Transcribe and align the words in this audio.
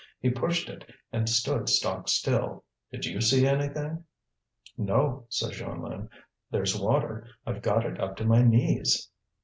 He 0.19 0.31
pushed 0.31 0.67
it, 0.67 0.83
and 1.13 1.29
stood 1.29 1.69
stock 1.69 2.09
still. 2.09 2.63
Did 2.91 3.05
you 3.05 3.21
see 3.21 3.45
anything?" 3.45 4.03
"No," 4.75 5.27
said 5.29 5.51
Jeanlin. 5.51 6.09
"There's 6.49 6.75
water, 6.75 7.27
I've 7.45 7.61
got 7.61 7.85
it 7.85 7.99
up 8.01 8.15
to 8.15 8.25
my 8.25 8.41
knees." 8.41 9.11